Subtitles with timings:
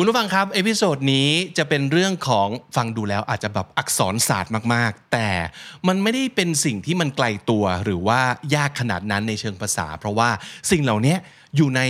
[0.00, 1.28] คุณผู้ฟังครับ episode นี้
[1.58, 5.28] จะเป็นเรื่องของฟังดูแล้วอาจจะแบบอักษรศาสตร์มากๆ แต่
[5.88, 8.20] มันไม่ได้เป็นสิ่งที่มันไกลตัวหรือว่า
[8.54, 10.28] ยากขนาดนั้นในเชิงภาษา เพราะว่า
[10.70, 11.16] สิ่งเหล่านี้
[11.56, 11.82] อยู่ใน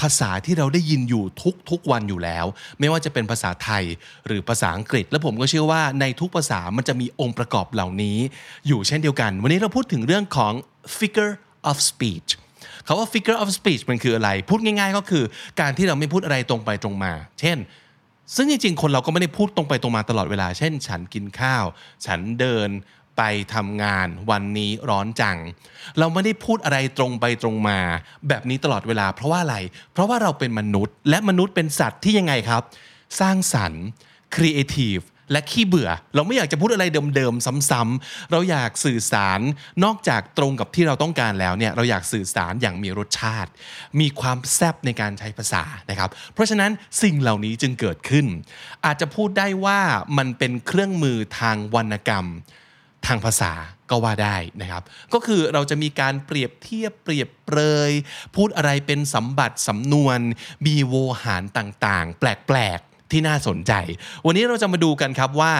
[0.00, 2.46] ภาษาที่เราได้ยินอยู่ทุกทุกวันอยู่แล้ว
[2.80, 3.84] ไม่ว่าจะเป็นภาษาไทย
[4.26, 8.18] หรือภาษาอังกฤษ และผมก็เชื่อว่าในทุกภาษามันจะมีองค์ประกอบเหล่านี้
[8.68, 10.52] อยู่เช่นเดียวกัน วันนี้เราพูดถึงเรื่องของ
[10.98, 11.34] figure
[11.70, 12.30] of speech
[12.86, 15.24] คาว่า figure of speech มันคืออะไร พูดง่ายๆ ก็คือ
[15.60, 17.58] การที่เราไม่พูดอะไรตรงไปตรงมา เช่น
[18.36, 21.64] ซึ่งจริงๆ คนเราก็ไม่ได้พูดตรงไปตรงมาตลอดเวลา เช่น ฉันกินข้าว
[22.06, 22.70] ฉันเดิน
[23.18, 23.22] ไป
[23.54, 25.38] ทำงาน วันนี้ร้อนจัง
[25.98, 27.78] เราไม่ได้พูดอะไรตรงไปตรงมา
[28.28, 29.56] แบบนี้ตลอดเวลา เพราะว่าอะไร
[29.92, 32.62] เพราะว่าเราเป็นมนุษย์ และมนุษย์เป็นสัตว์ที่ยังไงครับ
[33.20, 33.84] สร้างสรรค์
[34.36, 36.84] creative และขี้เบื่อ เราไม่อยากจะพูดอะไร
[37.16, 39.40] เดิมๆซ้ำๆเราอยากสื่อสาร
[39.84, 43.50] นอกจากตรงกับที่เราต้องการแล้วเนี่ยเราอยากสื่อสารอย่างมีรสชาติ
[44.00, 46.70] มีความแซบในการใช้ภาษานะครับ เพราะฉะนั้น
[47.02, 48.26] สิ่งเหล่านี้จึงเกิดขึ้น
[48.84, 49.80] อาจจะพูดได้ว่า
[50.18, 52.26] มันเป็นเครื่องมือทางวรรณกรรม
[53.06, 53.52] ทางภาษา
[53.90, 57.90] ก็ว่าได้นะครับ ก็คือเราจะมีการเปรียบเทียบเปรียบเปรย
[58.36, 60.18] พูดอะไรเป็นสมบัติสำนวน
[60.66, 63.72] มีโวหารต่างๆ แปลกๆ ที่น่าสนใจ
[64.26, 65.52] วันนี้เราจะมาดูกันครับว่า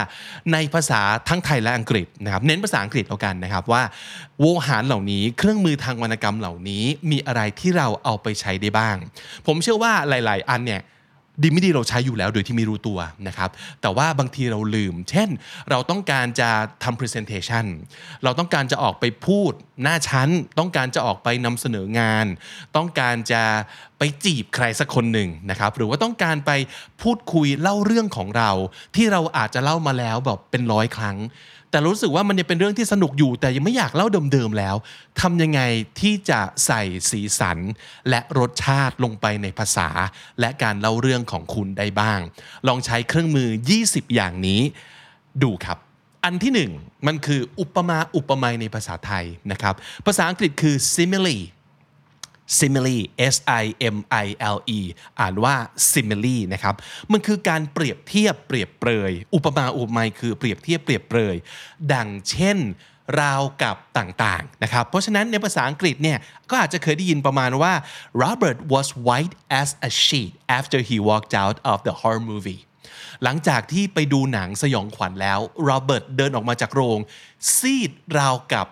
[0.52, 3.82] ในภาษาทั้งไทยและอังกฤษนะครับเน้นภาษาอังกฤษแล้วกันนะครับว่า
[4.40, 8.96] โวหารเหล่านี้เครื่องมือทางวรรณกรรมเหล่านี้มีอะไรที่เราเอาไปใช้ได้บ้าง
[9.46, 10.82] ผมเชื่อว่าหลาย ๆ อันเนี่ย
[11.42, 13.50] ดีไม่ดีเราใช้อยู่แล้วโดยที่ไม่รู้ตัวนะครับ
[13.83, 15.28] แต่ว่าบางทีเราลืม เช่น
[15.70, 16.50] เราต้องการจะ
[16.84, 17.66] ทำ presentation
[18.24, 22.27] เราต้องการจะออกไปพูดหน้าชั้น ต้องการจะออกไปนำเสนองาน
[22.77, 23.42] ต้องการจะ
[23.98, 26.50] ไปจีบใครสักคนหนึ่งนะครับหรือว่าต้องการไป
[27.03, 28.50] พูดคุยเล่าเรื่องของเรา
[28.97, 31.16] ที่เราอาจจะเล่ามาแล้วแบบเป็นร้อยครั้ง
[31.70, 34.76] แต่รู้สึกว่ามันยังเป็นเรื่องที่สนุกอยู่ แต่ยังไม่อยากเล่าเดิมๆแล้ว
[35.20, 35.60] ทำยังไง
[36.00, 37.58] ที่จะใส่สีสัน
[38.08, 39.88] และรสชาติลงไปในภาษา
[40.41, 42.20] และการเล่าเรื่องของคุณได้บ้าง
[42.69, 43.48] ลองใช้เครื่องมือ
[43.82, 44.60] 20 อย่างนี้
[45.42, 45.78] ดูครับ
[46.25, 46.70] อันที่หนึ่ง
[47.06, 49.75] มันคืออุปมาอุปไมยในภาษาไทยนะครับ
[50.06, 51.37] ภาษาอังกฤษคือ simile
[52.59, 52.97] simile
[53.34, 54.81] s i m i l e
[55.21, 55.55] อ่านว่า
[55.91, 56.75] simile นะครับ
[57.12, 61.37] มันคือการเปรียบเทียบเปรียบเปรย อุปมาอุปไมยคือเปรียบเทียบเปรียบเปรย
[61.93, 62.59] ดังเช่น
[63.21, 66.19] ราวกับต่างๆนะครับ เพราะฉะนั้นในภาษาอังกฤษเนี่ย
[66.50, 67.72] ก็อาจจะเคยได้ยินประมาณว่า
[68.22, 72.61] Robert was white as a sheet after he walked out of the horror movie
[73.22, 76.99] หลังจากที่ไปดูหนังสยองขวัญแล้วโรเบิร์ตเดินออกมาจากโรง
[77.56, 78.67] ซีดราวกับ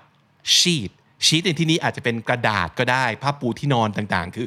[0.56, 0.91] ชีต
[1.26, 4.46] ชีตในที่นี้อาจจะเป็นกระดาษก็ได้ผ้าปูที่นอนต่างๆ คือ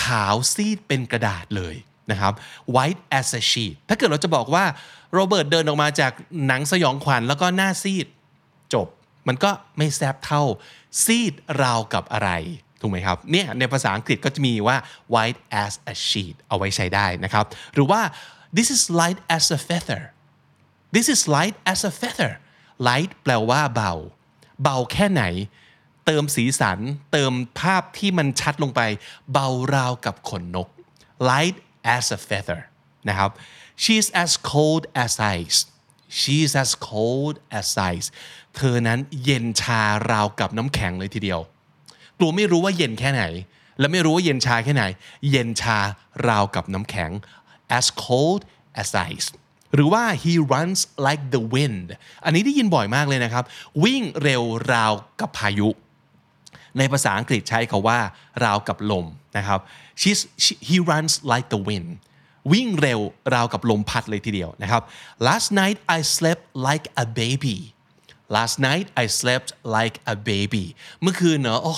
[0.00, 1.76] ขาวซีดเป็นกระดาษเลย
[2.10, 2.32] นะครับ
[2.74, 4.64] white as a sheet ถ้าเกิดเราจะบอกว่า
[5.14, 6.12] โรเบิร์ตเดินออกมาจาก
[6.46, 8.06] หนังสยองขวัญแล้วก็หน้าซีด
[8.74, 8.86] จบ
[9.28, 10.42] มันก็ไม่แซบเท่า
[11.04, 12.30] ซีดราวกับอะไร
[12.80, 14.76] ถูกไหมครับเนี่ยในภาษาอังกฤษก็จะมีว่า
[15.14, 17.44] white as a sheet เอาไว้ใช้ได้นะครับ
[17.74, 18.00] หรือว่า
[18.56, 20.02] this is light as a feather
[20.94, 22.32] this is light as a feather
[22.88, 23.94] light แปลว่าเบา
[24.62, 25.24] เบาแค่ไหน
[26.06, 26.78] เติมสีสัน
[27.12, 28.80] เติมภาพที่มันชัดลงไป
[29.32, 30.68] เบาราวกับขนนก
[31.28, 31.56] light
[31.96, 32.60] as a feather
[33.08, 33.30] นะครับ
[33.82, 35.58] she's as cold as ice
[36.18, 38.08] she's as cold as ice
[38.56, 41.40] เธอนั้นเย็นชาราวกับน้ำแข็งเลยทีเดียว
[42.18, 43.24] กลัวไม่รู้ว่าเย็นแค่ไหน
[43.78, 44.84] และไม่รู้ว่าเย็นชาแค่ไหน
[45.30, 45.78] เย็นชา
[46.28, 47.10] ราวกับน้ำแข็ง
[47.78, 48.40] as cold
[48.80, 49.28] as ice
[49.74, 51.88] หรือว่า he runs like the wind
[52.24, 53.44] อันนี้ได้ยินบ่อยมากเลยนะครับ
[53.84, 54.42] วิ่งเร็ว
[54.72, 55.68] ราวกับพายุ
[56.78, 57.98] ในภาษาอังกฤษใช้คาว่า
[58.44, 59.06] ราวกับลม
[59.36, 59.60] นะครับ
[60.00, 61.90] She's, she, he runs like the wind
[62.52, 63.00] วิ่งเร็ว
[63.34, 64.82] ราวกับลมพัดเลยทีเดียวนะครับ
[65.26, 67.56] last night I slept like a baby
[68.36, 70.64] last night I slept like a baby
[71.02, 71.74] เมื่อคืนเนอะโอ้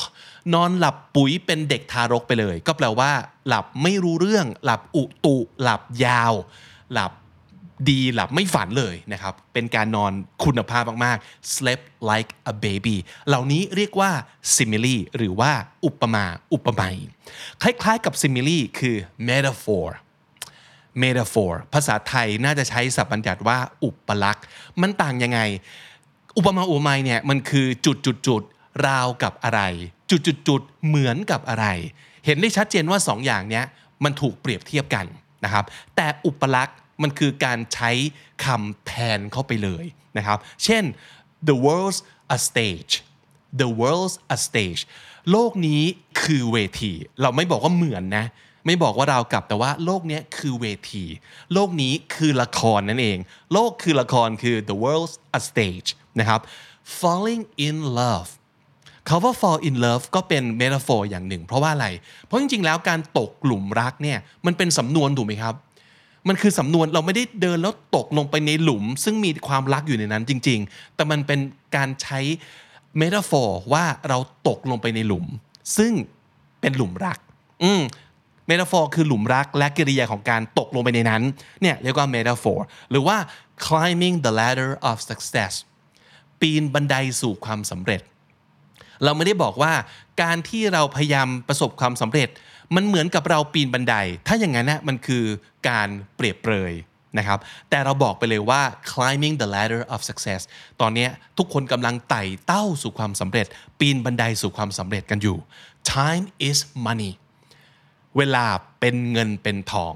[0.55, 3.11] นอนหลับปุ๋ยเป็นเด็กทารกไปเลย ก็แปลว่า
[3.49, 6.35] หลับไม่รู้เรื่อง หลับอุตุ หลับยาว
[6.93, 7.13] หลับ
[7.91, 10.13] ดีหลับไม่ฝันเลยนะครับ เป็นการนอน
[10.45, 12.97] คุณภาพมากๆ slept like a baby
[13.29, 14.11] เหล่านี้เรียกว่า
[14.55, 15.53] simile หรือว่า
[15.85, 16.97] อุปมา อุปไมย
[17.63, 18.97] คล้ายๆกับ simile คือ
[19.29, 19.89] metaphor
[21.03, 24.45] metaphor ภาษาไทยน่าจะใช้ศัพท์บัญญัติว่าอุปลักษณ์
[24.81, 25.41] มันต่างยังไง
[26.37, 28.43] อุปมาอุปไมยเนี่ยมันคือจุดจุดจุด
[28.87, 29.61] ราวกับอะไร
[30.11, 31.67] จุดจุดจุดเหมือนกับอะไร
[32.27, 33.65] เห็นได้ชัดเจนว่าสองอย่างเนี้ย
[34.05, 35.07] มันถูกเปรียบเทียบกัน
[35.45, 35.65] นะครับ
[35.97, 37.91] แต่อุปลักษณ์ มันคือการใช้
[38.45, 39.85] คำแทนเข้าไปเลย
[40.17, 40.85] นะครับ เช่น
[41.49, 42.01] the world's
[42.37, 42.95] a stage
[43.61, 44.83] the world's a stage
[45.31, 45.83] โลกนี้
[46.23, 46.93] คือเวที
[47.23, 48.27] เราไม่บอกว่าเหมือนนะ
[48.67, 51.05] ไม่บอกว่าเรากับแต่ว่าโลกนี้คือเวที
[51.53, 53.19] โลกนี้คือละครนั่นเอง
[53.53, 55.89] โลกคือละครคือ the world's a stage
[56.21, 56.41] นะครับ
[57.01, 58.31] falling in love
[59.09, 61.89] คำว่า fall in love ก็เป็น metaphor อย่างหนึ่ง เพราะว่าอะไร
[62.25, 65.55] เพราะจริงๆ แล้วการตกหลุมรักเนี่ยมันเป็นสำนวนถูกไหมครับ
[66.29, 71.41] มันคือสำนวนเราไม่ได้เดินแล้วตกลงไปในหลุม ซึ่งมีความรักอยู่ในนั้นจริง ๆ แต่มันเป็น
[71.77, 72.21] การใช้
[72.99, 75.27] metaphor ว่าเราตกลงไปในหลุม
[75.77, 75.93] ซึ่ง
[76.61, 77.19] เป็นหลุมรัก
[77.63, 77.83] อืม
[78.47, 81.23] metaphor คือหลุมรักและกิริยาของการตกลงไปในนั้น
[81.63, 83.17] เนี่ยเรียกว่าเมตาฟอร์หรือว่า
[83.65, 85.53] climbing the ladder of success
[86.41, 88.01] ปีนบันไดสู่ความสำเร็จ
[89.05, 89.73] เราไม่ได้บอกว่า
[90.23, 92.29] การที่เราพยายามประสบความสำเร็จ
[92.77, 93.95] มันเหมือนกับเราปีนบันได
[94.27, 95.25] ถ้าอย่างนั้นนะมันคือ
[95.69, 96.75] การเปรียบเปรย
[97.19, 97.39] นะครับ
[97.71, 100.41] แต่เราบอกไปเลยว่า climbing the ladder of success
[100.81, 101.07] ตอนนี้
[101.39, 103.47] ทุกคนกำลังไต่เต้าสู่ความสำเร็จ
[103.81, 105.37] ปีนบันไดสู่ความสำเร็จกันอยู่
[105.93, 107.13] time is money
[108.17, 108.45] เวลา
[108.81, 109.95] เป็นเงินเป็นทอง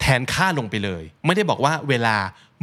[0.00, 2.16] แทนค่าลงไปเลย ไม่ได้บอกว่าเวลา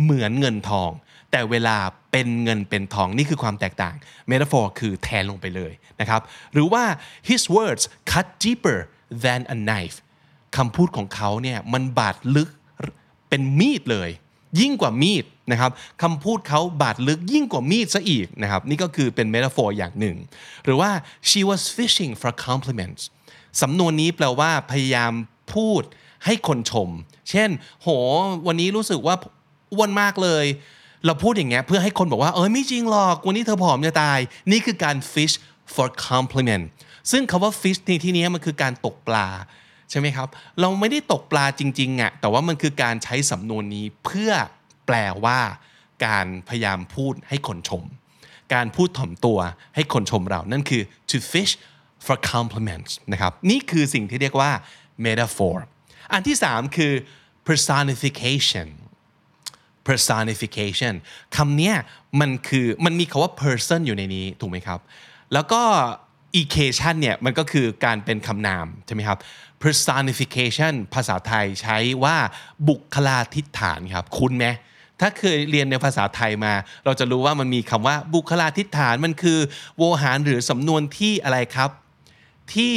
[0.03, 0.91] เหมือนเงินทอง
[1.31, 1.77] แต่เวลา
[2.11, 3.95] เป็นเงินเป็นทองนี่คือความแตกต่าง
[4.29, 6.21] metaphor คือแทนลงไปเลยนะครับ
[6.53, 6.83] หรือว่า
[7.29, 8.79] his words cut deeper
[9.23, 9.97] than a knife
[10.57, 12.49] คำพูดของเขาเนี่ยมันบาดลึก
[13.29, 14.09] เป็นมีดเลย
[14.59, 15.71] ยิ่งกว่ามีดนะครับ
[16.03, 20.17] คำพูดเขาบาดลึกยิ่งกว่ามีดซะอีกนะครับนี่ก็คือเป็น metaphor อย่างหนึ่ง
[20.63, 20.91] หรือว่า
[21.29, 23.01] she was fishing for compliments
[23.61, 25.11] สำนวนนี้แปลว่าพยายาม
[25.55, 25.81] พูด
[26.25, 26.89] ให้คนชม
[27.29, 27.49] เช่น
[27.81, 27.87] โห
[28.47, 29.15] วันนี้รู้สึกว่า
[29.73, 30.45] อ้วนมากเลย
[31.05, 34.19] เราพูดอย่างเงี้ยเพื่อให้คนบอกว่า เออไม่จริงหรอก วันนี้เธอผอมจะตาย
[34.51, 35.35] นี่คือการ fish
[35.73, 36.65] for compliment
[37.11, 39.27] ซึ่งคาว่า fish ในที่นี้มันคือการตกปลา
[39.89, 40.27] ใช่ไหมครับ
[40.61, 44.31] เราไม่ได้ตกปลาจริงๆอะ่ะแต่ว่ามันคือการใช้สำนวนนี้เพื่อ
[44.85, 45.39] แปลว่า
[46.05, 47.83] การพยายามพูดให้คนชม
[48.53, 49.39] การพูดถ่อมตัว
[49.75, 51.53] ให้คนชมเรา นั่นคือ to fish
[52.05, 54.51] for compliments นะครับ นี่คือสิ่งที่เรียกว่า
[55.05, 55.57] metaphor
[56.13, 56.93] อันที่สามคือ
[57.47, 58.67] personification
[59.87, 60.93] personification
[61.35, 61.73] คำนี้
[62.19, 64.79] มันคือมันมีคาว่า person อยู่ในนี้ ถูกไหมครับ
[65.33, 65.61] แล้วก็
[66.41, 69.19] ecation เนี่ยมันก็คือการเป็นคำนามใช่ไหมครับ
[69.63, 72.17] personification ภาษาไทยใช้ว่า
[72.69, 74.45] บุคลาธิฐานครับคุณไหม
[74.99, 76.53] ถ้าเคยเรียนในภาษาไทยมา
[76.85, 79.39] เราจะรู้ว่ามันมีคำว่าบุคลาธิฐานมันคือ
[79.77, 81.69] โวหารหรือสำนวนที่อะไรครับ
[82.53, 82.73] ที่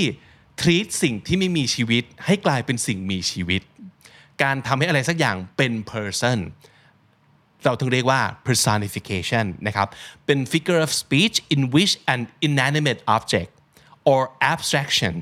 [0.60, 3.62] treat สิ่งที่ไม่มีชีวิต ให้กลายเป็นสิ่งมีชีวิต
[4.42, 6.38] การทำให้อะไรสักอย่างเป็น person
[7.64, 9.88] เราถึงเรียกว่า personification นะครับ
[10.26, 13.50] เป็น figure of speech in which an inanimate object
[14.10, 14.20] or
[14.52, 15.14] abstraction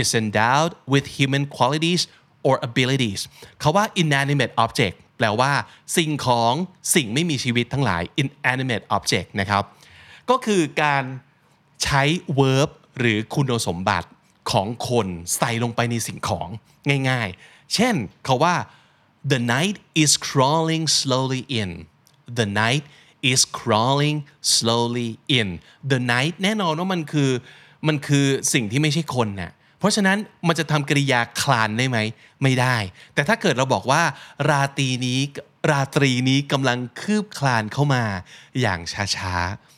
[0.00, 2.02] is endowed with human qualities
[2.46, 3.20] or abilities
[3.60, 5.52] เขาว่า inanimate object แปลว่า
[5.96, 6.52] สิ่งของ
[6.94, 9.62] สิ่งไม่มีชีวิตทั้งหลาย inanimate object นะครับ
[10.30, 11.04] ก็คือการ
[11.82, 12.02] ใช้
[12.38, 14.08] verb หรือคุณสมบัติ
[14.50, 15.06] ของคน
[15.36, 16.48] ใส่ลงไปในสิ่งของ
[17.10, 17.94] ง่ายๆ เช่น
[18.24, 18.54] เขาว่า
[19.32, 21.70] the night is crawling slowly in
[22.38, 22.84] the night
[23.30, 24.18] is crawling
[24.54, 25.48] slowly in
[25.92, 27.30] the night แน่นอนว่ามันคือ
[27.88, 31.98] มันคือสิ่งที่ไม่ใช่คนน่ะเพราะฉะนั้นมันจะทำกริยาคลานได้ไหม
[32.42, 32.76] ไม่ได้
[33.14, 34.02] แต่ถ้าเกิดเราบอกว่า
[34.50, 35.20] ราตรีนี้
[35.70, 38.02] ราตรีนี้กำลังคืบคลานเข้ามา
[38.60, 38.80] อย่าง
[39.16, 39.75] ช้าๆ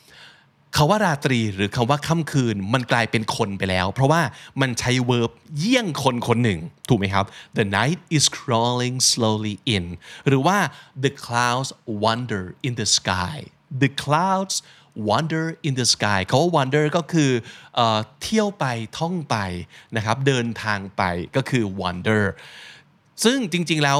[0.75, 4.21] คาว่าราตรีหรือคาว่าค่ำคืนมันกลายเป็นคนไปแล้ว เพราะว่า
[4.61, 6.59] มันใช้เวิร์บเยี่ยงคนคนหนึ่ง
[6.89, 7.25] ถูกไหมครับ
[7.57, 9.85] the night is crawling slowly in
[10.27, 10.57] หรือว่า
[11.03, 11.69] the clouds
[12.03, 13.37] wander in the sky
[13.81, 14.55] the clouds
[15.07, 17.31] wander in the sky เขาว่า wander ก็คือ
[17.75, 18.65] เออเที่ยวไป
[18.97, 19.37] ท่องไป
[19.95, 21.03] นะครับ เดินทางไป
[21.35, 22.23] ก็คือ wander
[23.23, 23.99] ซึ่งจริง ๆ แล้ว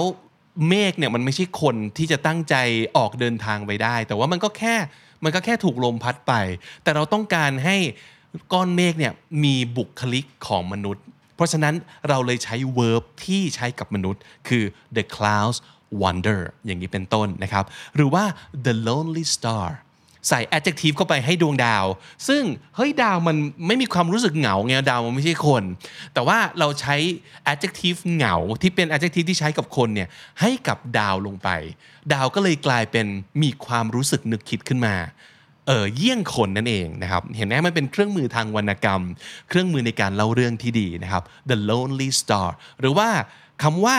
[0.67, 2.55] เมฆเนี่ยมันไม่ใช่คนที่จะตั้งใจ
[2.97, 4.75] ออกเดินทางไปได้ แต่ว่ามันก็แค่
[5.23, 6.33] มันก็แค่ถูกลมพัดไป
[6.83, 7.77] แต่เราต้องการให้
[8.53, 11.03] ก้อนเมฆเนี่ยมีบุคลิกของมนุษย์
[11.35, 11.75] เพราะฉะนั้น
[12.09, 14.63] เราเลยใช้ verb ที่ใช้กับมนุษย์ คือ
[14.95, 15.57] the clouds
[16.01, 18.23] wonder อย่างนี้เป็นต้นนะครับ หรือว่า
[18.65, 19.67] the lonely star
[20.27, 21.85] ใส่ adjective เข้าไปให้ดวงดาว
[22.27, 22.43] ซึ่ง
[22.75, 25.63] เฮ้ยดาวมันไม่มีความรู้สึกเหงาไงดาวมันไม่ใช่คน
[26.13, 26.95] แต่ว่าเราใช้
[27.51, 30.07] adjective เหงาที่เป็น adjective ที่ใช้กับคนเนี่ย
[30.41, 31.49] ให้กับดาวลงไป
[32.13, 33.05] ดาวก็เลยกลายเป็น
[33.43, 34.95] มีความรู้สึกนึกคิดขึ้นมา
[35.67, 39.01] เออเยี่ยงคนนั่นเองนะครับ เห็นไหมมันเป็นเครื่องมือทางวรรณกรรม
[39.49, 42.49] เครื่องมือในการเล่าเรื่องที่ดีนะครับ the lonely star
[42.79, 43.09] หรือว่า
[43.63, 43.97] คำว่า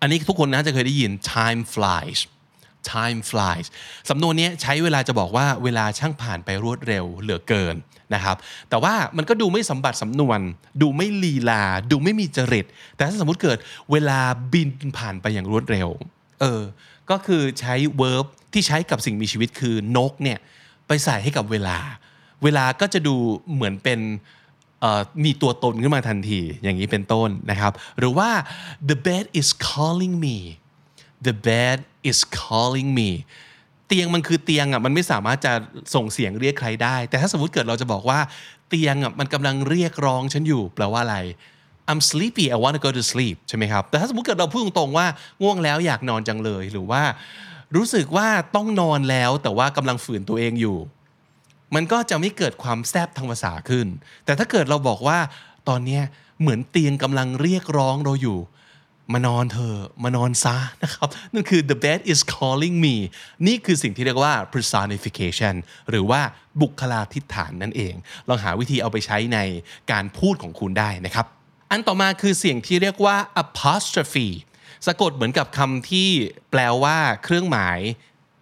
[0.00, 2.20] อันนี้ทุกคนน่าจะเคยได้ยิน time flies
[2.94, 3.66] time flies
[4.10, 7.76] สำนวนนี้ใช้เวลาจะบอกว่าเวลาช่างผ่านไปรวดเร็วเหลือเกิน
[8.14, 8.36] นะครับ
[8.70, 10.38] แต่ว่ามันก็ดูไม่สมบัติสำนวน
[10.82, 12.66] ดูไม่ลีลา ดูไม่มีจริต
[12.96, 13.58] แต่ถ้าสมมติเกิด
[13.92, 14.20] เวลา
[14.52, 15.88] บินผ่านไปอย่างรวดเร็ว
[16.40, 16.62] เออ
[17.10, 20.38] ก็คือใช้ verb ที่ใช้กับสิ่งมีชีวิตคือนกเนี่ย
[20.86, 21.78] ไปใส่ให้กับเวลา
[22.44, 23.16] เวลาก็จะดู
[23.54, 24.00] เหมือนเป็น
[25.24, 28.30] มีตัวตนขึ้นมาทันทีอย่างนี้เป็นต้นนะครับ หรือว่า
[28.88, 30.36] the bed is calling me
[31.26, 31.78] the bed
[32.10, 33.10] is calling me
[33.86, 35.52] เตียงมันคือเตียงอะมันไม่สามารถจะ
[35.94, 38.20] ส่งเสียงเรียกใครได้ แต่ถ้าสมมติเกิดเราจะบอกว่า
[38.68, 41.18] เตียงอะมันกำลังเรียกร้องฉันอยู่แปลว่าอะไร
[41.90, 45.06] I'm sleepy I want to go to sleep ใช่ไหมครับ แต่ถ้าสมมติเกิดเราพูดตรงๆว่า
[45.42, 47.02] ง่วงแล้วอยากนอนจังเลยหรือว่า
[47.76, 50.78] รู้สึกว่าต้องนอนแล้วแต่ว่ากำลังฝืนตัวเองอยู่
[51.74, 53.86] มันก็จะไม่เกิดความแซบทางภาษาขึ้น
[54.24, 55.18] แต่ถ้าเกิดเราบอกว่า
[55.68, 56.00] ตอนนี้
[56.40, 58.38] เหมือนเตียงกำลังเรียกร้องเราอยู่
[59.12, 62.94] มานอนเธอมานอนซะนะครับนั่นคือ the bed is calling me
[63.46, 65.54] นี่คือสิ่งที่เรียกว่า personification
[65.90, 66.20] หรือว่า
[66.62, 67.94] บุคลาธิฐานนั่นเอง
[68.28, 69.38] ลองหาวิธีเอาไปใช้ใน
[69.92, 71.26] การพูดของคุณได้นะครับ
[71.70, 74.28] อันต่อมาคือเสียงที่เรียกว่า apostrophe
[74.86, 76.08] สะกดเหมือนกับคำที่
[76.50, 77.78] แปลว่าเครื่องหมาย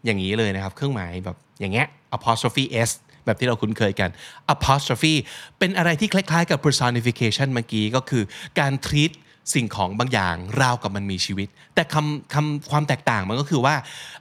[0.04, 2.90] อย่างนี้เลยนะครับ เครื่องหมายแบบอย่างเงี้ย apostrophe s
[3.24, 4.10] แบบที่เราคุ้นเคยกัน
[4.54, 5.14] apostrophe
[5.58, 8.24] เป็นอะไรที่คล้ายๆกับ personification เมื่อกี้ก็คือ
[8.60, 9.12] การ treat
[9.52, 13.74] สิ่งของบางอย่างราวกับมันมีชีวิต แต่คำคำความแตกต่างมันก็คือว่า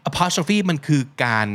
[0.09, 1.47] apostrophe มันคือการ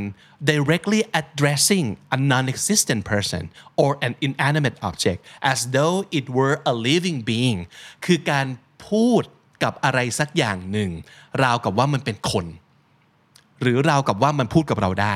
[0.51, 3.43] directly addressing a non-existent person
[3.83, 5.21] or an inanimate object
[5.53, 7.59] as though it were a living being
[8.05, 8.47] คือการ
[8.89, 9.23] พูด
[9.63, 10.91] กับอะไรสักอย่างหนึ่ง
[11.45, 12.47] ราวกับว่ามันเป็นคน
[13.63, 15.15] หรือราวกับว่ามันพูดกับเราได้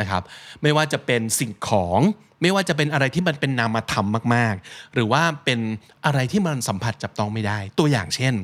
[0.00, 0.22] นะครับ
[0.62, 2.00] ไม่ว่าจะเป็นสิ่งของ
[2.42, 5.60] ไม่ว่าจะเป็นอะไรที่มันเป็นนามธรรมมาก ๆ หรือว่าเป็น
[6.06, 8.34] อะไรที่มันสัมผัสจับต้องไม่ได้ ตัวอย่างเช่น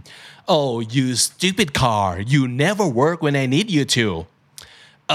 [0.56, 4.06] oh you stupid car you never work when I need you to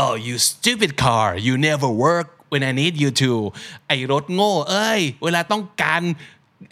[0.02, 3.34] oh you stupid car you never work when I need you to
[3.88, 6.02] ไอ้รถโง่ เอ้ย เวลาต้องการ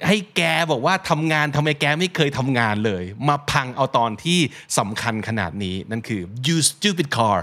[0.07, 0.41] ให้แก
[0.71, 4.39] บอกว่าทำงานทำไมแกไม่เคยทำงานเลย มาพังเอาตอนที่
[4.77, 7.37] สำคัญขนาดนี้นั่นคือ you stupid car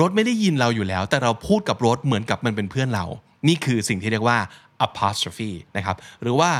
[0.00, 3.04] รถไม่ได้ยินเราอยู่แล้ว แต่เราพูดกับรถเหมือนกับมันเป็นเพื่อนเรา
[3.48, 4.38] นี่คือสิ่งที่เรียกว่า
[4.86, 6.50] apostrophe นะครับ หรือว่า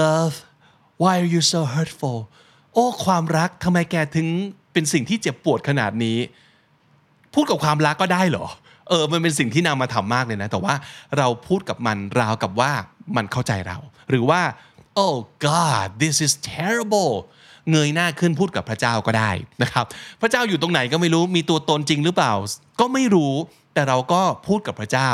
[0.00, 0.36] love
[1.02, 2.18] why are you so hurtful
[2.72, 4.26] โอ้ความรักทำไมแกถึง
[4.72, 6.18] เป็นสิ่งที่เจ็บปวดขนาดนี้
[7.34, 8.46] พูดกับความรักก็ได้เหรอ
[8.88, 10.74] เออ มันเป็นสิ่งที่นำมาทำมากเลยนะ แต่ว่า
[11.18, 12.72] เราพูดกับมันราวกับว่า
[13.16, 13.78] มันเข้าใจเรา
[14.10, 14.40] หรือว่า
[15.04, 15.16] oh
[15.46, 17.12] God this is terrible
[17.70, 19.30] เงยหน้าขึ้นพูดกับพระเจ้าก็ได้
[19.62, 19.86] นะครับ
[20.20, 22.32] พระเจ้าอยู่ตรงไหนก็ไม่รู้มีตัวตนจริงหรือเปล่า
[22.80, 23.34] ก็ไม่รู้
[23.74, 25.08] แต่เราก็พูดกับพระเจ้า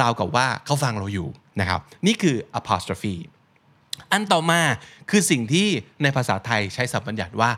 [0.00, 1.28] ราวกับว่าเขาฟังเราอยู่
[1.60, 3.14] นะครับ นี่คือ apostrophe
[4.12, 4.60] อันต่อมา
[5.10, 5.68] คือสิ่งที่
[6.02, 7.50] ในภาษาไทยใช้สับบัญญัติว่า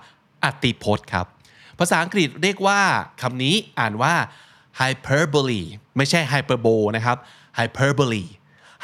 [0.45, 1.27] อติพจน์ครับ
[1.79, 2.81] ภาษาอังกฤษเรียกว่า
[3.23, 4.15] คำนี้อ่านว่า
[4.81, 5.63] hyperbole
[5.97, 7.17] ไม่ใช่ hyperbole นะครับ
[7.59, 8.25] hyperbole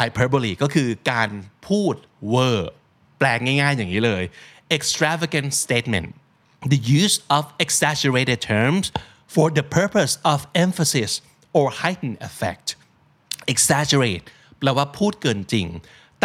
[0.01, 1.29] hyperbole ก็คือการ
[1.69, 1.95] พูด
[2.31, 2.71] เวอร์
[3.19, 4.23] แปลงง่ายๆอย่างนี้เลย
[4.77, 6.09] extravagant statement
[6.73, 8.93] the use of exaggerated terms
[9.35, 11.23] for the purpose of emphasis
[11.53, 12.67] or heightened effect,
[13.53, 14.25] exaggerate
[14.59, 15.67] แปลว่าพูดเกินจริง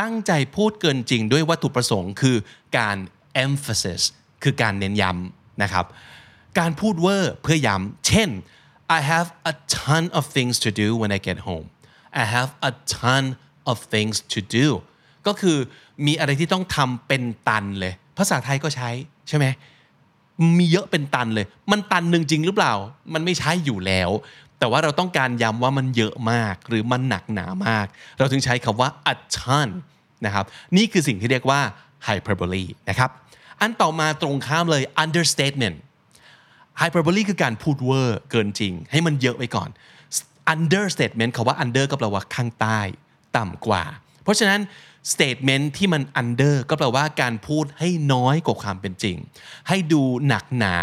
[0.01, 2.37] ตั้งใจพูดเกินจริงด้วยวัตถุประสงค์คือ
[2.77, 2.97] การ
[3.45, 4.01] emphasis
[4.43, 5.85] คือการเน้นย้ำนะครับ
[6.59, 8.29] การพูดเวอร์เพื่อย้ำ เช่น
[8.97, 11.67] I have a ton of things to do when I get home
[12.21, 13.23] I have a ton
[13.71, 14.67] of things to do
[15.27, 15.57] ก็คือ
[16.05, 18.89] มีอะไรที่ต้องทำเป็นตันเลย ภาษาไทยก็ใช้
[19.27, 19.45] ใช่ไหม
[20.59, 22.73] มีเยอะเป็นตันเลย มันตันหนึ่งจริงหรือเปล่า
[23.13, 24.09] มันไม่ใช่อยู่แล้ว
[24.59, 29.69] แต่ว่าเราต้องการย้ำว่ามันเยอะมากหรือมันหนักหนามาก เราถึงใช้คำว่า a ton
[30.25, 30.45] นะครับ
[30.77, 31.59] นี่คือสิ่งที่เรียกว่า
[32.07, 33.09] hyperbole นะครับ
[33.61, 35.77] อันต่อมาตรงข้ามเลย understatement
[36.79, 39.69] hyperbole คือการพูดเวอร์เกินจริง ให้มันเยอะไว้ก่อน
[40.53, 42.79] understatement คาว่า under ก็แปลว่าข้างใต้
[43.37, 43.83] ต่ำกว่า
[44.23, 44.59] เพราะฉะนั้น
[45.13, 49.17] statement ที่มัน under ก็แปลว่าการพูดให้น้อยกว่าความเป็นจริง
[49.67, 50.75] ให้ดูหนักหนา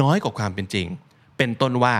[0.00, 0.86] น้อยกว่าความเป็นจริง
[1.38, 1.96] เป็นต้นว่า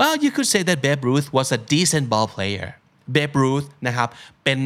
[0.00, 2.68] well you could say that Babe Ruth was a decent ball player
[3.14, 4.08] Babe Ruth นะครับ
[4.44, 4.60] เป็น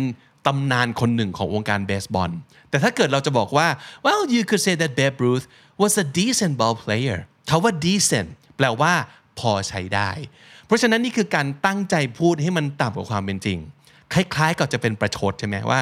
[0.47, 2.31] ตำนานคนหนึ่งของวงการเบสบอล
[2.71, 3.69] แต่ถ้าเกิดเราจะบอกว่า
[4.07, 5.47] well you could say that Babe Ruth
[5.83, 7.19] was a decent ball player
[7.51, 8.93] คาว่า decent แปลว่า
[9.39, 10.11] พอใช้ได้
[10.67, 13.59] เพราะฉะนั้นนี่คือการตั้งใจพูดให้มันต่ำกว่าความเป็นจริง
[14.13, 15.81] คล้ายๆกับจะเป็นประชดใช่ไหมว่า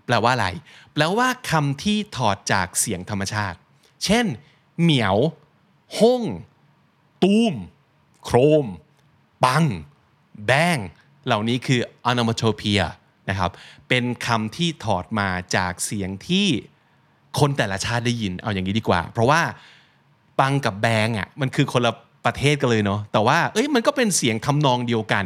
[0.05, 0.47] แปลว่าอะไร
[0.93, 3.57] แปลว่าคำที่ถอดจากเสียงธรรมชาติ
[4.05, 4.25] เช่น
[4.81, 5.17] เหมียว
[5.97, 6.23] ห้อง
[7.23, 7.53] ตูม
[8.23, 8.65] โครม
[9.45, 9.65] ปัง
[10.45, 10.77] แบง
[11.25, 12.87] เหล่านี้คือ onomatopoeia
[13.29, 13.51] นะครับ
[13.89, 16.47] เป็นคำที่ถอดมาจากเสียงที่
[17.39, 19.41] คนแต่ละชาติได้ยิน เอาอย่างนี้ดีกว่า เพราะว่า
[20.39, 21.93] ปังกับแบงอะ มันคือคนละ
[22.25, 25.25] ประเทศกันเลยเนาะ แต่ว่า เอ้ย มันก็เป็นเสียงทำนองเดียวกัน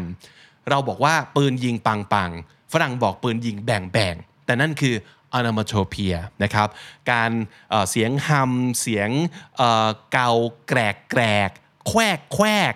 [0.70, 2.32] เราบอกว่าปืนยิงปังปัง
[2.74, 4.96] ฝรั่งบอกปืนยิงแบงแบง แต่นั่นคือ
[5.38, 6.68] onomatopoeia นะครับ
[7.12, 9.60] การเสียงฮัม เสียง
[10.12, 10.30] เกา
[10.68, 11.52] แกรกแกรก
[11.88, 12.74] แควกแควก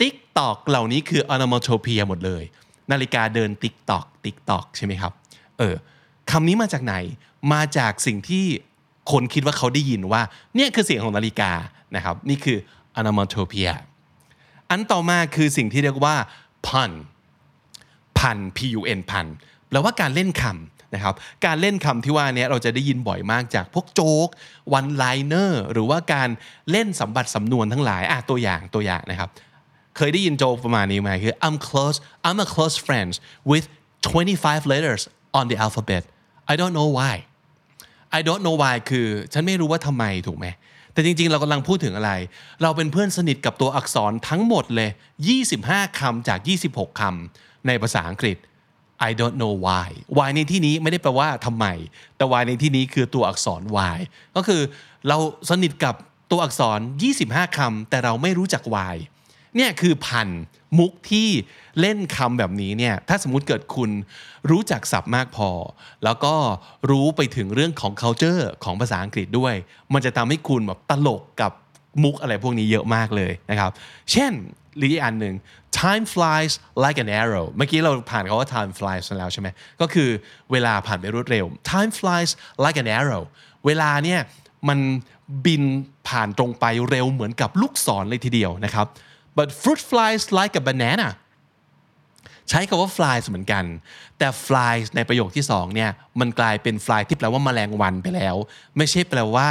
[0.00, 2.44] tick tock เหล่านี้คือ onomatopoeia หมดเลย
[2.92, 5.12] นาฬิกาเดิน tick tock tick tock ใช่ไหมครับ
[5.58, 5.74] เออ
[6.30, 6.94] คำนี้มาจากไหน
[7.52, 8.44] มาจากสิ่งที่
[9.12, 10.22] คนคิดว่าเขาได้ยินว่า
[10.54, 11.50] เนี่ยคือเสียงของนาฬิกา
[11.96, 12.58] นะครับ นี่คือ
[12.98, 13.74] onomatopoeia
[14.70, 16.16] อันต่อมาคือสิ่งที่เรียกว่า
[16.68, 16.90] pun
[18.18, 19.26] pun P U N pun
[19.68, 24.28] แปลว่าการเล่นคำ นะครับการเล่นคำที่ว่านี้เราจะได้ยินบ่อยมากจากพวกโจ๊ก
[24.72, 26.28] วันไลเนอร์หรือว่าการ
[26.70, 29.28] เล่นสัมบัติสำนวนทั้งหลายอะตัวอย่างตัวอย่างนะครับ
[29.96, 33.14] เคยได้ยินโจ๊กประมาณนี้ไหมคือ I'm close I'm a close friends
[33.50, 33.64] with
[34.12, 35.02] 25 letters
[35.38, 36.02] on the alphabet
[36.52, 37.14] I don't know why
[38.18, 40.46] I don't know why คือฉันไม่รู้ว่าทำไมถูกไหม
[40.92, 42.12] แต่จริงๆ เรากำลังพูดถึงอะไร
[42.62, 44.90] เราเป็นเพื่อนสนิทกับตัวอักษรทั้งหมดเลย
[45.44, 46.38] 25 คำจาก
[46.70, 48.36] 26 คำในภาษาอังกฤษ
[49.08, 51.66] I don't know why why ในที่นี้ไม่ได้แปลว่าทำไม
[52.16, 53.98] แต่ why ในที่นี้คือตัวอักษร why
[54.36, 54.60] ก็คือ
[55.08, 55.16] เรา
[55.50, 55.94] สนิทกับ
[56.30, 56.78] ตัวอักษร
[57.18, 58.96] 25คำแต่เราไม่รู้จัก why
[59.56, 60.28] เนี่ยคือพัน
[60.78, 61.28] มุกที่
[61.80, 63.90] เล่นคำแบบนี้เนี่ยถ้าสมมุติเกิดคุณ
[64.50, 65.50] รู้จักศัพท์มากพอ
[66.04, 66.34] แล้วก็
[66.90, 69.54] รู้ไปถึงเรื่องของ culture ของภาษาอังกฤษด้วย
[69.92, 71.52] มันจะทำให้คุณแบบตลกกับ
[72.02, 73.70] มุกอะไรพวกนี้เยอะมากเลยนะครับ
[74.12, 74.32] เช่น
[74.76, 75.34] หรืออีกอันหนึ่ง
[75.82, 76.52] time flies
[76.84, 79.48] like an arrow เมื่อกี้เราผ่านคาว่า time flies แล้วใช่ไหม
[79.80, 80.10] ก็คือ
[80.52, 82.30] เวลาผ่านไปรวดเร็ว time flies
[82.64, 83.22] like an arrow
[83.66, 84.20] เวลาเนี่ย
[84.68, 84.78] มัน
[85.46, 85.62] บิน
[86.08, 88.86] ผ่านตรงไปเร็วเหมือนกับลูกศรเลยทีเดียวนะครับ
[89.38, 91.08] but fruit flies like a banana
[92.50, 93.64] ใช้คาว่า flies เหมือนกัน
[94.18, 98.36] แต่ flies ในประโยคที่สองเนี่ยมันกลายเป็น fly ที่แปลว่าแมลงวันไปแล้ว
[98.76, 99.48] ไม่ใช่แปลว่า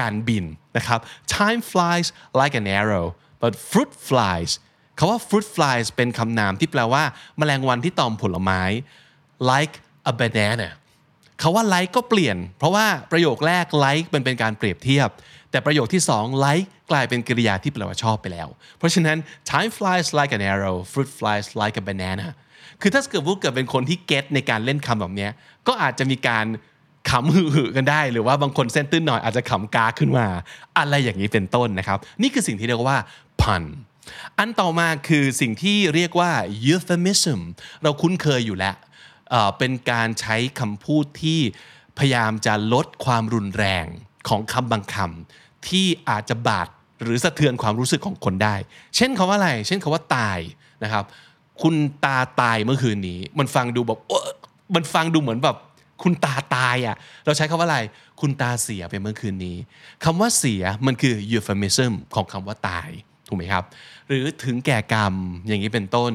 [0.00, 0.44] การบิน
[0.76, 1.00] นะครับ
[1.36, 2.06] time flies
[2.40, 3.06] like an arrow
[3.42, 4.52] but fruit flies
[4.98, 7.02] คาว่า fruit flies เป็นคำนามที่แปลว่า
[7.38, 8.62] แมลงวันที่ตอมผลไม้
[9.50, 9.74] like
[10.10, 10.68] a banana
[11.42, 15.08] คาว่า like ก็เปลี่ยน เพราะว่าประโยคแรก like มันเป็นการเปรียบเทียบ
[15.50, 19.18] แต่ประโยคที่สอง like กลายเป็นกริยาที่แปลว่าชอบไปแล้ว เพราะฉะนั้น
[19.50, 22.28] time flies like an arrow fruit flies like a banana
[22.80, 25.28] คือถ้าเกิดว่าเกิดเป็นคนที่เก็ตในการเล่นคำแบบนี้
[25.66, 26.46] ก็อาจจะมีการ
[27.10, 30.26] ขำหือกันได้ หรือว่าบางคนเส้นตื้นหน่อยอาจจะขำกาขึ้นมา
[30.78, 32.98] อะไรอย่างนี้เป็นต้นนะครับ นี่คือสิ่งที่เรียกว่า
[33.42, 33.62] pun
[34.38, 36.32] อันต่อมาคือสิ่งที่เรียกว่า
[36.70, 37.40] euphemism
[37.82, 38.76] เราคุ้นเคยอยู่แล้ว
[39.58, 41.40] เป็นการใช้คำพูดที่
[41.98, 43.86] พยายามจะลดความรุนแรง
[44.28, 46.68] ของคำบางคำที่อาจจะบาด
[47.02, 48.54] หรือสะเทือนความรู้สึกของคนได้
[48.96, 50.38] เช่นคาว่าอะไร เช่นคาว่าตาย
[50.84, 51.04] นะครับ
[51.62, 53.98] คุณตาตายเมื่อคืนนี้ มันฟังดูแบบ
[54.74, 55.56] มันฟังดูเหมือนแบบ
[56.02, 57.78] คุณตาตายอะ เราใช้คาว่าอะไร
[58.20, 59.56] คุณตาเสียไปเมื่อคืนนี้
[60.04, 62.88] คำว่าเสียมันคือ euphemism ของคำว่าตาย
[63.28, 63.64] ถูกไหมครับ
[64.08, 65.14] หรือถึงแก่กรรม
[65.46, 66.12] อย่างนี้เป็นต้น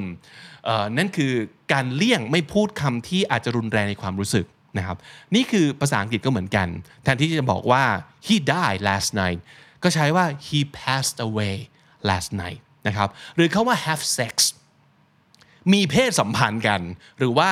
[0.98, 1.32] นั่นคือ
[1.74, 4.46] การเลี่ยงไม่พูดคำที่อาจจะรุนแรงในความรู้สึก
[4.78, 4.98] นะครับ
[5.36, 6.68] นี่คือภาษาอังกฤษก็เหมือนกัน
[7.04, 7.84] แทนที่จะบอกว่า
[8.28, 9.40] he died last night
[9.84, 11.56] ก็ใช้ว่า he passed away
[12.10, 14.36] last night นะครับหรือเขาว่า have sex
[15.74, 16.82] มีเพศสัมพันธ์กัน
[17.18, 17.52] หรือว่า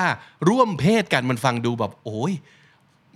[0.49, 2.33] ร่วมเพศกันมันฟังดูแบบโอ้ย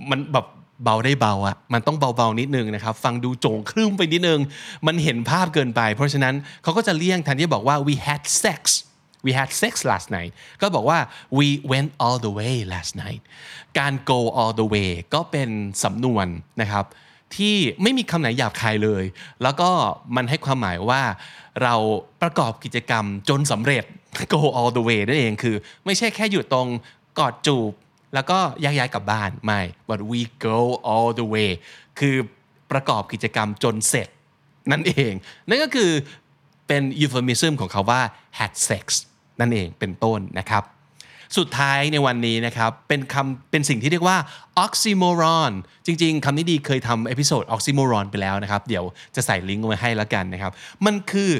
[0.09, 0.45] มันแบบ
[0.83, 4.39] เบาได้เบาอะมันต้องเบาๆนิดนึงนะครับฟังดูโจงครึ่มไปนิดนึง
[4.87, 8.61] มันเห็นภาพเกินไป เพราะฉะนั้นเขาก็จะเลี่ยงแทนที่บอกว่า we had sex
[9.25, 10.99] we had sex last night ก็บอกว่า
[11.37, 13.21] we went all the way last night
[13.79, 15.49] การ go all the way ก็เป็น
[15.83, 16.27] สำนวน
[16.61, 16.85] นะครับ
[17.35, 19.03] ที่ไม่มีคำไหนหยาบคายเลย
[19.43, 19.69] แล้วก็
[20.15, 21.01] มันให้ความหมายว่า
[21.63, 21.75] เรา
[22.21, 23.83] ประกอบกิจกรรมจนสำเร็จ
[24.33, 26.67] go all the way นั่นเองคือ ไม่ใช่แค่อยู่ตรง
[27.19, 27.71] กอดจูบ
[28.13, 30.59] แล้วก็ย้ายๆกลับบ้านไม่ but we go
[30.91, 31.49] all the way
[31.99, 32.15] คือ
[32.71, 34.07] ประกอบกิจกรรมจนเสร็จ
[34.71, 35.13] นั่นเอง
[35.49, 35.91] นั่นก็คือ
[36.67, 38.01] เป็น euphemism ของเขาว่า
[38.39, 38.85] had sex
[39.39, 40.63] นั่นเองเป็นต้นนะครับ
[41.37, 44.17] สุดท้ายในวันนี้นะครับ เป็นคำเป็นสิ่งที่เรียกว่า
[44.65, 45.51] oxymoron
[45.85, 48.83] จริง ๆคำนี้ดีเคยทำ episode oxymoron ไปแล้วนะครับ เดี๋ยว
[49.15, 50.51] จะใส่ลิงก์ไว้ให้แล้วกันนะครับ
[50.85, 51.31] มันคือ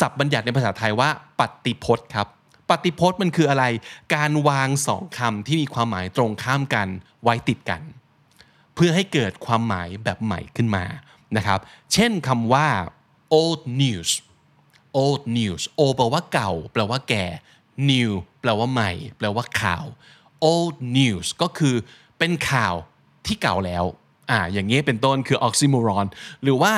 [0.00, 2.26] ศัพท์บัญญัติในภาษาไทยว่าปฏิพจน์ครับ
[2.70, 3.64] ปฏิพจน์มันคืออะไร
[4.14, 6.88] การวางสองคำที่มีความหมายตรงข้ามกัน
[7.22, 7.82] ไว้ติดกัน
[8.74, 10.84] เพื่อให้เกิดความหมายแบบใหม่ขึ้นมา
[11.36, 11.60] นะครับ
[11.92, 12.68] เช่นคำว่า
[13.40, 14.10] old news
[15.02, 17.24] old news o แปลว่าเก่า แปลว่าแก่
[17.90, 19.84] new แปลว่าใหม่ แปลว่าข่าว
[20.52, 21.74] old news ก็คือ
[22.18, 22.74] เป็นข่าว
[23.26, 23.84] ที่เก่าแล้ว
[24.30, 26.06] อ่า อย่างนี้เป็นต้นคือ oxymoron
[26.42, 26.72] หรือว่า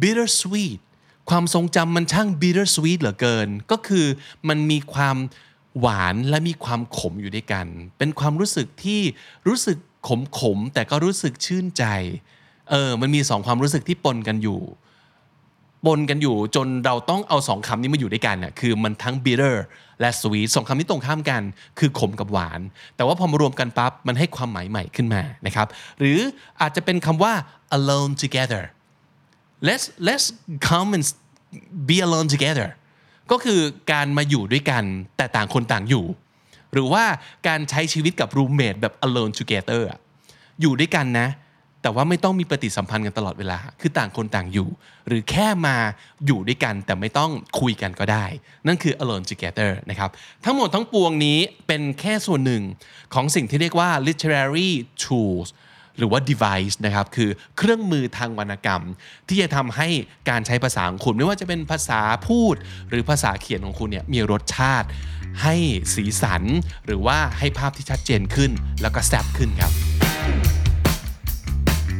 [0.00, 0.80] bittersweet
[1.30, 4.06] ความทรงจำมันช่าง bittersweet เหลือเกิน ก็คือ
[4.48, 5.16] มันมีความ
[5.80, 7.66] หวานและมีความขมอยู่ด้วยกัน
[7.98, 9.00] เป็นความรู้สึกที่
[9.48, 11.84] รู้สึกขมขมๆแต่ก็รู้สึกชื่นใจ
[12.70, 14.60] เออ มันมีสองความรู้สึกที่ปนกันอยู่
[15.86, 19.56] ปนกันอยู่จนเราต้องเอาสองคำนี้มาอยู่ด้วยกันน่ะคือมันทั้ง bitter
[20.00, 21.42] และ sweet สองคำนี้ตรงข้ามกัน
[21.78, 22.60] คือขมกับหวาน
[22.96, 25.68] แต่ว่าพอมารวมกันปั๊บมันให้ความหมายใหม่ขึ้นมานะครับ
[26.00, 26.18] หรือ
[26.60, 27.32] อาจจะเป็นคำว่า
[27.76, 28.64] alone together
[29.68, 30.26] let's let's
[30.68, 31.04] come and
[31.88, 32.68] be alone together
[33.30, 33.60] ก็คือ
[33.92, 34.84] การมาอยู่ด้วยกัน
[35.16, 36.06] แต่ต่างคนต่างอยู่
[36.72, 37.04] หรือว่า
[37.48, 39.98] การใช้ชีวิตกับ roommate แบบ alone together อะ
[40.60, 41.28] อยู่ด้วยกันนะ
[41.82, 44.68] แต่ว่าไม่ต้องมีปฏิสัมพันธ์กันตลอดเวลา คือต่างคนต่างอยู่
[45.08, 45.76] หรือแค่มา
[46.26, 48.24] อยู่ด้วยกันแต่ไม่ต้องคุยกันก็ได้
[48.66, 50.10] นั่นคือ alone together นะครับ
[50.44, 52.62] ทั้งหมดทั้งปวงนี้เป็นแค่ส่วนหนึ่ง
[53.14, 54.70] ของสิ่งที่เรียกว่า literary
[55.04, 55.48] tools
[55.98, 58.82] หรือว่า device นะครับคือเครื่องมือทางวรรณกรรม
[59.28, 59.88] ที่จะทำให้
[60.30, 62.54] การใช้ภาษาของคุณ ไม่ว่าจะเป็นภาษาพูด
[62.88, 64.88] หรือภาษาเขียนของคุณเนี่ยมีรสชาติ
[65.42, 65.54] ให้
[65.94, 66.42] สีสัน
[66.86, 68.50] หรือว่าให้ภาพที่ชัดเจนขึ้น
[68.82, 69.72] แล้วก็แซ่บขึ้นครับ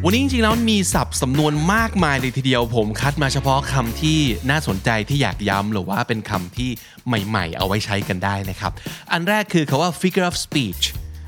[0.06, 4.18] วันนี้จริงๆแล้วมีศัพท์สำนวนมากมายเลยทีเดียวผมคัดมาเฉพาะคำที่
[4.50, 6.70] น่าสนใจที่อยากย้ำหรือว่าเป็นคำที่
[7.06, 8.72] ใหม่ๆ เอาไว้ใช้กันได้นะครับ
[9.12, 10.84] อันแรกคือคาว่า figure of speech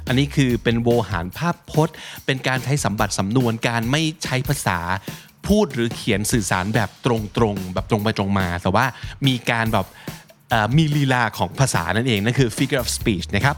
[0.09, 1.95] อันนี้คือเป็นโวหารภาพพจน์
[2.27, 4.79] เป็นการใช้สัมบัติสำนวนการไม่ใช้ภาษา
[5.47, 7.09] พูดหรือเขียนสื่อสารแบบต
[7.43, 8.87] รงๆ แบบตรงไปตรงมา แต่ว่า
[9.27, 9.87] มีการแบบ
[10.77, 13.57] มีลีลาของภาษานั่นเองนั่นคือ figure of speech นะครับ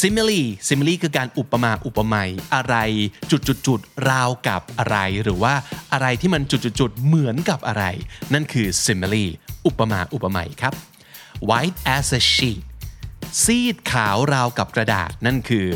[0.00, 2.76] simile simile คือการอุปมาอุปไมยอะไร
[3.30, 3.80] จุดจุดจุด
[4.10, 5.54] ราวกับอะไร หรือว่า
[5.92, 7.84] อะไรที่มันจุดจุดจุดเหมือนกับอะไร
[8.32, 9.24] นั่นคือ simile
[9.66, 10.74] อุปมาอุปไมยครับ
[11.48, 12.62] white as a sheet
[13.44, 15.66] ซีดขาวราวกับกระดาษ นั่นคือ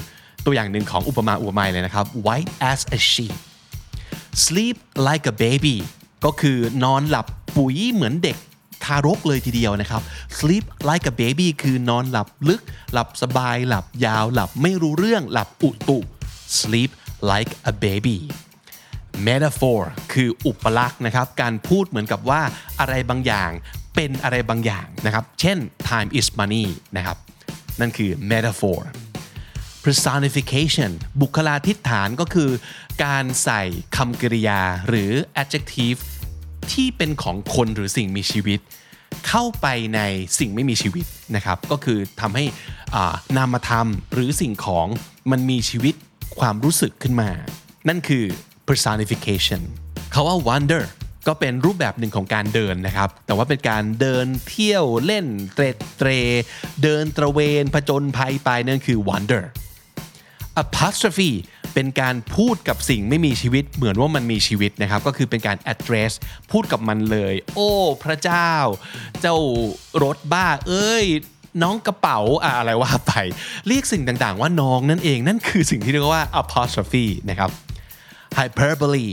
[0.44, 3.36] ตัวอย่างหนึ่งของอุปมาอุปไมยเลยนะครับ white as a sheet
[4.44, 5.76] sleep like a baby
[6.24, 8.36] ก็คือนอนหลับปุ๋ยเหมือนเด็ก
[8.84, 10.02] ทารกเลยทีเดียวนะครับ
[10.38, 12.62] sleep like a baby คือนอนหลับลึก
[12.92, 15.98] หลับสบาย หลับยาว หลับไม่รู้เรื่อง หลับอุตุ
[16.58, 16.90] sleep
[17.30, 18.18] like a baby
[19.26, 19.80] metaphor
[20.12, 22.42] คืออุปลักษณ์นะครับ การพูดเหมือนกับว่า
[22.80, 23.50] อะไรบางอย่าง
[23.94, 27.16] เป็นอะไรบางอย่างนะครับ เช่น time is money นะครับ
[27.80, 28.80] นั่นคือ metaphor
[29.84, 32.50] personification บุคลาธิฐานก็คือ
[33.04, 33.62] การใส่
[33.96, 35.10] คำกริยาหรือ
[35.42, 36.00] adjective
[36.72, 38.60] ที่เป็นของคนหรือสิ่งมีชีวิต
[39.28, 40.00] เข้าไปใน
[40.38, 41.04] สิ่งไม่มีชีวิต
[41.36, 42.44] นะครับ ก็คือทำให้
[43.36, 44.86] นามธรรมหรือสิ่งของ
[45.30, 45.94] มันมีชีวิต
[46.40, 47.30] ความรู้สึกขึ้นมา
[47.88, 48.24] นั่นคือ
[48.68, 49.62] personification
[50.12, 50.84] เขาว่า wonder
[51.26, 55.64] ก็เป็นรูปแบบหนึ่งของการเดินนะครับ แต่ว่าเป็นการเดินเที่ยวเล่นเตร
[55.98, 56.10] เตร
[56.82, 59.44] เดินตระเวนผจญภัยไปนั่นคือ wonder
[60.62, 61.32] apostrophe
[61.74, 66.12] เป็นการพูดกับสิ่งไม่มีชีวิตเหมือนว่ามันมีชีวิตนะครับ ก็คือเป็นการ address
[66.50, 67.70] พูดกับมันเลย โอ้
[68.04, 68.50] พระเจ้า
[69.20, 69.36] เจ้า
[70.02, 71.06] รถบ้า เอ้ย
[71.62, 73.12] น้องกระเป๋าอะอะไรว่าไป
[73.66, 77.50] เรียกสิ่งต่างๆ ว่าน้องนั่นเองนั่นคือสิ่งที่เรียกว่า apostrophe นะครับ
[78.38, 79.06] hyperbole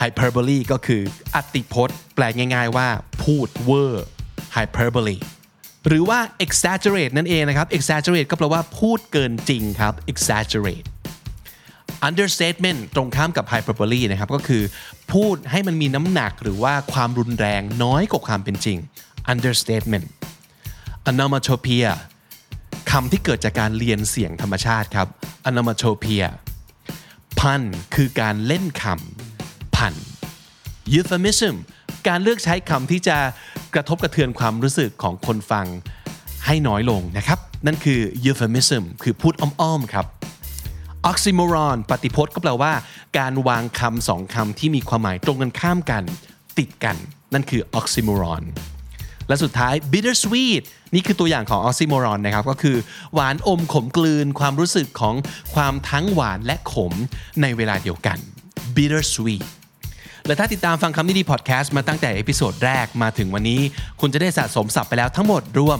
[0.00, 1.02] hyperbole ก็คือ
[1.34, 2.88] อติพจน์ แปลง่ายๆว่า
[3.22, 4.06] พูดเวอร์
[4.56, 5.16] hyperbole
[5.86, 10.86] หรือว่า exaggerate นั่นเองนะครับ exaggerate ก็แปลว่าพูดเกินจริงครับ exaggerate
[12.08, 14.62] understatement ตรงข้ามกับ hyperbole นะครับก็คือ
[15.12, 18.78] พูดให้มันมีน้ำหนักหรือว่าความรุนแรงน้อยกว่าความเป็นจริง
[19.32, 20.06] understatement
[21.10, 21.92] onomatopoeia
[22.90, 25.08] คำที่เกิดจากการเรียนเสียงธรรมชาติครับ
[25.48, 26.28] onomatopoeia
[27.38, 27.62] พัน
[27.94, 29.17] คือการเล่นคำ
[29.78, 29.94] พัน
[30.94, 31.54] euphemism
[32.08, 33.16] การเลือกใช้คำที่จะ
[33.74, 35.66] กระทบกระเทือนความรู้สึกของคนฟัง
[36.46, 40.06] ให้น้อยลงนะครับ นั่นคือ euphemism คือพูดอ้อมๆครับ
[41.10, 42.72] oxymoron ปฏิพจน์ก็แปลว่า
[43.18, 46.04] การวางคำสองคำที่มีความหมายตรงกันข้ามกัน
[46.58, 46.96] ติดกัน
[47.32, 48.44] นั่นคือ oxymoron
[49.28, 50.62] และสุดท้าย bittersweet
[50.94, 52.76] นี่คือตัวอย่างของ oxymoron นะครับ ก็คือ
[53.14, 55.14] หวานอมขมกลืนความรู้สึกของ
[55.54, 56.92] ความทั้งหวานและขม
[57.42, 58.18] ในเวลาเดียวกัน
[58.76, 59.44] bittersweet
[60.28, 63.60] และถ้าติดตามฟังคำนี้ดีพอดแคสต์มาตั้งแต่ episode แรกมาถึงวันนี้
[64.00, 65.78] คุณจะได้สะสมศัพท์ไปแล้วทั้งหมดรวม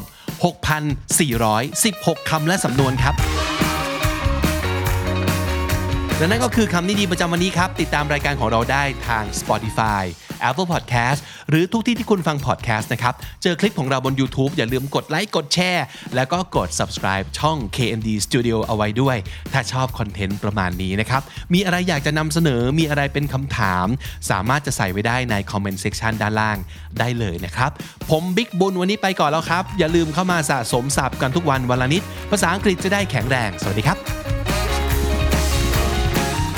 [1.19, 3.15] 6,416 คำและสำนวนครับ
[6.21, 10.03] และนั่นก็คือคำนี้ดีประจำวันนี้ครับ ติดตามรายการของเราได้ทาง Spotify
[10.49, 15.85] Apple Podcast หรือทุกที่ที่คุณฟัง podcast นะครับ เจอคลิปของเราบน YouTube อย่าลืมกดไลค์กดแชร์
[16.17, 19.17] แล้วก็กด subscribe ช่อง KMD Studio เอาไว้ด้วย
[19.53, 21.23] ถ้าชอบคอนเทนต์ประมาณนี้นะครับ
[21.55, 23.87] มีอะไรอยากจะนำเสนอมีอะไรเป็นคำถาม
[24.31, 26.59] สามารถจะใส่ไว้ได้ใน comment section ด้านล่าง
[26.99, 27.71] ได้เลยนะครับ
[28.11, 34.38] ผมบิ๊กบุญวันนี้ไปก่อนแล้วครับ อย่าลืมเข้ามาสะสมศัพท์กันทุกวันวันละนิด ภาษาอังกฤษจะได้แข็งแรง สวัสดีครับ